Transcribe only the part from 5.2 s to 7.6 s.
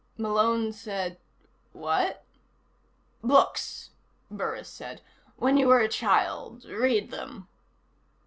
"When you were a child. Read them."